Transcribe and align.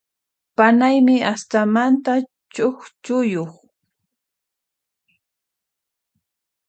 Panaymi 0.55 1.15
astanmanta 1.31 2.13
chukchuyuq. 2.53 3.53